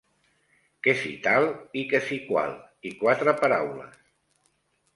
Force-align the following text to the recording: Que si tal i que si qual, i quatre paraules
Que 0.85 0.93
si 1.01 1.11
tal 1.27 1.45
i 1.81 1.85
que 1.93 2.01
si 2.07 2.19
qual, 2.31 2.57
i 2.89 2.95
quatre 3.05 3.37
paraules 3.45 4.01